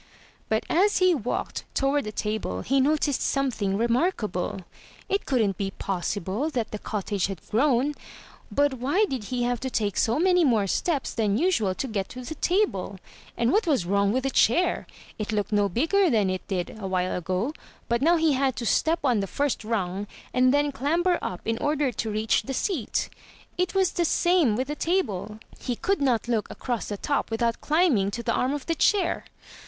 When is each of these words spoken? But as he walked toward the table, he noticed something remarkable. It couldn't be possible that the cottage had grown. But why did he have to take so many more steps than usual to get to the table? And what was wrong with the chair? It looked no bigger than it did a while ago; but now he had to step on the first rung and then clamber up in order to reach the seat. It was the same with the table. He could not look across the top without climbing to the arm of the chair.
But 0.49 0.63
as 0.67 0.97
he 0.97 1.13
walked 1.13 1.63
toward 1.75 2.05
the 2.05 2.11
table, 2.11 2.61
he 2.63 2.79
noticed 2.81 3.21
something 3.21 3.77
remarkable. 3.77 4.61
It 5.07 5.27
couldn't 5.27 5.57
be 5.57 5.69
possible 5.77 6.49
that 6.49 6.71
the 6.71 6.79
cottage 6.79 7.27
had 7.27 7.39
grown. 7.51 7.93
But 8.51 8.73
why 8.73 9.05
did 9.05 9.25
he 9.25 9.43
have 9.43 9.59
to 9.59 9.69
take 9.69 9.95
so 9.97 10.17
many 10.17 10.43
more 10.43 10.65
steps 10.65 11.13
than 11.13 11.37
usual 11.37 11.75
to 11.75 11.87
get 11.87 12.09
to 12.09 12.23
the 12.23 12.33
table? 12.33 12.97
And 13.37 13.51
what 13.51 13.67
was 13.67 13.85
wrong 13.85 14.11
with 14.11 14.23
the 14.23 14.31
chair? 14.31 14.87
It 15.19 15.31
looked 15.31 15.51
no 15.51 15.69
bigger 15.69 16.09
than 16.09 16.31
it 16.31 16.47
did 16.47 16.75
a 16.81 16.87
while 16.87 17.15
ago; 17.15 17.53
but 17.87 18.01
now 18.01 18.15
he 18.17 18.33
had 18.33 18.55
to 18.55 18.65
step 18.65 18.97
on 19.03 19.19
the 19.19 19.27
first 19.27 19.63
rung 19.63 20.07
and 20.33 20.51
then 20.51 20.71
clamber 20.71 21.19
up 21.21 21.41
in 21.45 21.59
order 21.59 21.91
to 21.91 22.09
reach 22.09 22.41
the 22.41 22.55
seat. 22.55 23.11
It 23.55 23.75
was 23.75 23.91
the 23.91 24.05
same 24.05 24.55
with 24.55 24.67
the 24.69 24.75
table. 24.75 25.37
He 25.59 25.75
could 25.75 26.01
not 26.01 26.27
look 26.27 26.49
across 26.49 26.87
the 26.89 26.97
top 26.97 27.29
without 27.29 27.61
climbing 27.61 28.09
to 28.09 28.23
the 28.23 28.33
arm 28.33 28.55
of 28.55 28.65
the 28.65 28.73
chair. 28.73 29.25